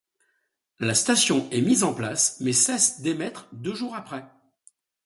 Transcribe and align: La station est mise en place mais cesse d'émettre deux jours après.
La 0.79 0.95
station 0.95 1.47
est 1.51 1.61
mise 1.61 1.83
en 1.83 1.93
place 1.93 2.37
mais 2.41 2.53
cesse 2.53 3.01
d'émettre 3.01 3.47
deux 3.53 3.75
jours 3.75 3.93
après. 3.93 4.25